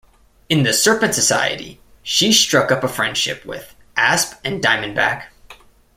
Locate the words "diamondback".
4.59-5.25